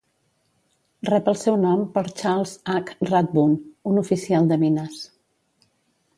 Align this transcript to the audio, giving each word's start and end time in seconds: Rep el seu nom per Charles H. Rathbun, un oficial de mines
Rep 1.09 1.29
el 1.31 1.37
seu 1.41 1.59
nom 1.65 1.83
per 1.97 2.03
Charles 2.21 2.55
H. 2.79 2.97
Rathbun, 3.11 3.55
un 3.93 4.01
oficial 4.05 4.53
de 4.55 4.61
mines 4.65 5.01